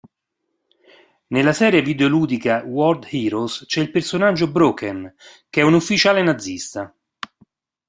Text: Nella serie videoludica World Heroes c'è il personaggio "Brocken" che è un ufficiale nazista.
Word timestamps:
Nella 1.27 1.53
serie 1.53 1.83
videoludica 1.83 2.63
World 2.65 3.05
Heroes 3.11 3.65
c'è 3.67 3.81
il 3.81 3.91
personaggio 3.91 4.49
"Brocken" 4.49 5.13
che 5.47 5.61
è 5.61 5.63
un 5.63 5.75
ufficiale 5.75 6.23
nazista. 6.23 6.91